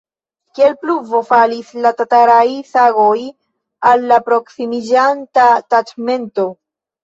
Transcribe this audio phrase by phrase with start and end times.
[0.59, 3.13] Kiel pluvo falis la tataraj sagoj
[3.93, 6.53] al la proksimiĝanta taĉmento.